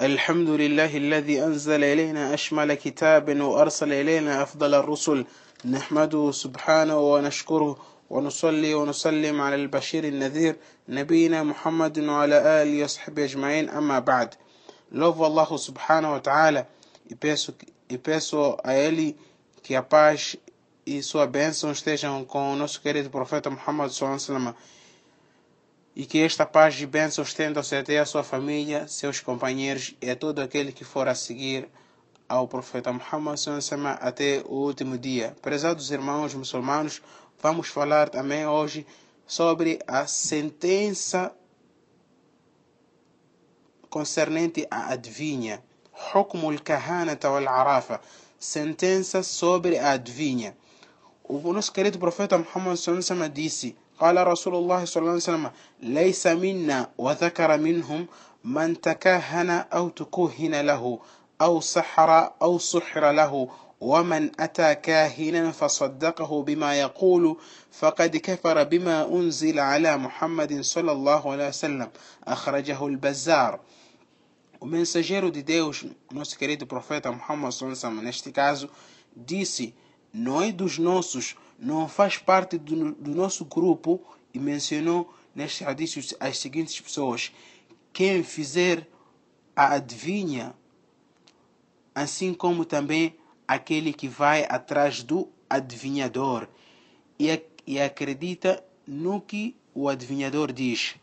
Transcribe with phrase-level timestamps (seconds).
[0.00, 5.24] الحمد لله الذي أنزل إلينا أشمل كتاب وأرسل إلينا أفضل الرسل
[5.64, 7.76] نحمده سبحانه ونشكره
[8.10, 10.56] ونصلي ونسلم على البشير النذير
[10.88, 14.34] نبينا محمد وعلى آله وصحبه أجمعين أما بعد
[14.92, 16.66] Louvo Allah subhanahu wa ta'ala
[17.10, 17.54] e peço,
[17.90, 19.16] e peço a Ele
[19.62, 20.34] que a paz
[20.86, 22.26] e sua bênção estejam
[26.00, 30.16] e que esta paz e bênção estenda-se até a sua família, seus companheiros e a
[30.16, 31.68] todo aquele que for a seguir
[32.26, 33.38] ao profeta Muhammad
[34.00, 35.36] até o último dia.
[35.42, 37.02] Prezados irmãos muçulmanos,
[37.42, 38.86] vamos falar também hoje
[39.26, 41.36] sobre a sentença
[43.90, 45.62] concernente à adivinha.
[46.14, 48.00] Hukmul Kahanata wal Arafa.
[48.38, 50.56] Sentença sobre a adivinha.
[51.22, 52.78] O nosso querido profeta Muhammad
[53.34, 55.50] disse: قال رسول الله صلى الله عليه وسلم
[55.82, 58.06] ليس منا وذكر منهم
[58.44, 60.98] من تكهن أو تكهن له
[61.40, 63.48] أو سحر أو سحر له
[63.80, 67.36] ومن أتى كاهنا فصدقه بما يقول
[67.72, 71.90] فقد كفر بما أنزل على محمد صلى الله عليه وسلم.
[72.24, 73.60] أخرجه البزار.
[74.62, 77.54] O mensageiro de Deus, nosso querido profeta Muhammad
[78.02, 78.68] neste caso,
[79.16, 79.74] disse:
[80.12, 84.00] Não é dos nossos, não faz parte do, do nosso grupo,
[84.32, 87.32] e mencionou neste hadith as seguintes pessoas:
[87.92, 88.88] Quem fizer
[89.54, 90.54] a adivinha,
[91.94, 93.14] assim como também
[93.46, 96.48] aquele que vai atrás do adivinhador
[97.18, 100.94] e, e acredita no que o adivinhador diz,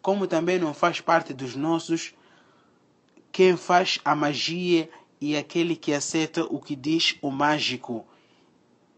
[0.00, 2.14] como também não faz parte dos nossos
[3.32, 4.88] quem faz a magia
[5.20, 8.06] e aquele que aceita o que diz o mágico.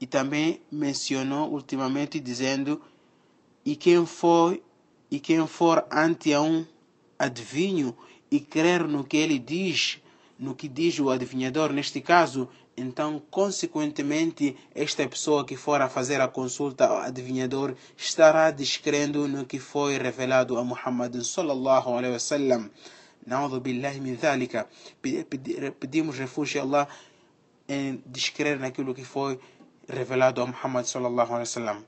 [0.00, 2.82] E também mencionou ultimamente dizendo:
[3.64, 4.60] e quem for
[5.10, 6.66] e quem for ante a um
[7.18, 7.96] adivinho
[8.30, 10.00] e crer no que ele diz,
[10.38, 16.20] no que diz o adivinhador neste caso, então, consequentemente, esta pessoa que for a fazer
[16.20, 22.70] a consulta ao adivinhador estará descrendo no que foi revelado a Muhammad sallallahu alaihi wasallam.
[23.26, 24.18] Na'udhu billahi min.
[25.80, 26.88] Pedimos refúgio a Allah
[27.66, 29.40] em descrer naquilo que foi
[29.88, 31.84] a Muhammad sallallahu alaihi wasallam.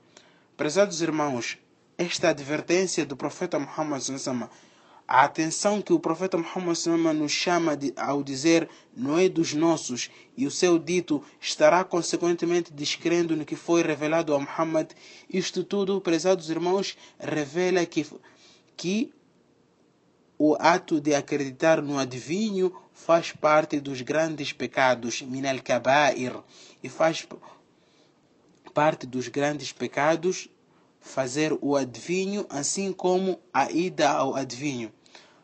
[0.55, 1.57] Prezados irmãos,
[1.97, 4.69] esta advertência do profeta Muhammad sallallahu alaihi
[5.09, 9.55] a atenção que o profeta Muhammad sallallahu nos chama de, ao dizer não é dos
[9.55, 14.91] nossos e o seu dito estará consequentemente descrendo no que foi revelado a Muhammad.
[15.27, 18.05] Isto tudo, prezados irmãos, revela que,
[18.77, 19.11] que
[20.37, 26.35] o ato de acreditar no adivinho faz parte dos grandes pecados, minal kabair,
[26.83, 27.27] e faz
[28.69, 30.49] parte dos grandes pecados
[30.99, 34.91] fazer o adivinho, assim como a ida ao adivinho.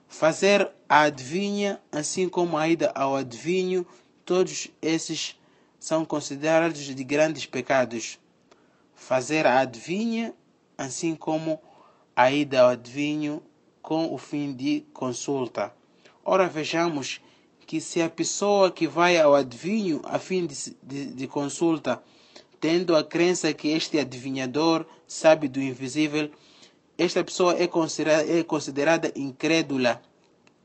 [0.08, 3.86] Fazer a adivinha, assim como a ida ao adivinho,
[4.24, 5.40] todos esses
[5.80, 8.20] são considerados de grandes pecados.
[8.94, 10.34] Fazer a adivinha,
[10.78, 11.60] assim como
[12.16, 13.42] a ida ao adivinho,
[13.82, 15.74] com o fim de consulta.
[16.24, 17.22] Ora, vejamos
[17.68, 22.02] que se a pessoa que vai ao adivinho a fim de, de, de consulta,
[22.60, 26.30] tendo a crença que este adivinhador sabe do invisível,
[26.98, 30.02] esta pessoa é considerada, é considerada incrédula,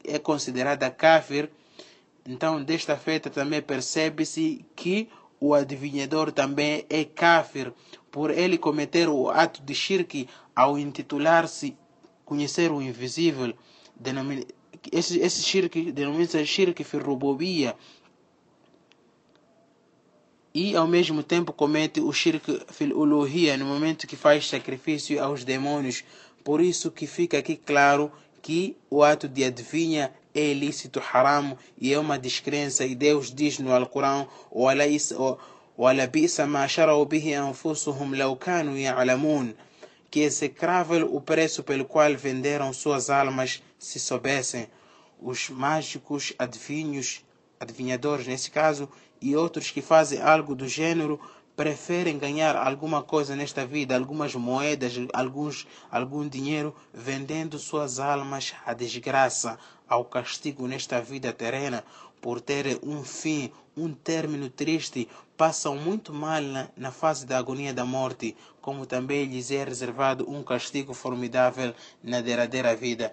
[0.04, 1.50] é considerada kafir.
[2.26, 5.08] Então, desta feita também percebe-se que
[5.40, 7.72] o adivinhador também é kafir,
[8.10, 11.76] por ele cometer o ato de shirk ao intitular-se
[12.24, 13.54] conhecer o invisível.
[14.92, 17.74] Esse, esse shirk denomina-se shirk fi rububia
[20.52, 25.44] e ao mesmo tempo comete o shirk fil uluhia no momento que faz sacrifício aos
[25.44, 26.04] demônios.
[26.42, 28.10] Por isso que fica aqui claro
[28.42, 32.84] que o ato de adivinha é ilícito, haram, e é uma descrença.
[32.84, 34.28] E Deus diz no Alcorão,
[40.10, 44.66] que é execrável o preço pelo qual venderam suas almas se soubessem.
[45.20, 47.22] Os mágicos adivinhos
[47.60, 48.88] adivinhadores nesse caso,
[49.20, 51.20] e outros que fazem algo do gênero,
[51.54, 58.72] preferem ganhar alguma coisa nesta vida, algumas moedas, alguns, algum dinheiro, vendendo suas almas à
[58.72, 61.84] desgraça, ao castigo nesta vida terrena,
[62.18, 67.72] por terem um fim, um término triste, passam muito mal na, na fase da agonia
[67.72, 73.10] da morte, como também lhes é reservado um castigo formidável na derradeira vida.